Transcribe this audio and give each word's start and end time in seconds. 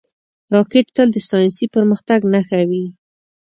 راکټ 0.53 0.85
تل 0.95 1.07
د 1.13 1.17
ساینسي 1.29 1.65
پرمختګ 1.75 2.19
نښه 2.33 2.59
وي 2.69 2.85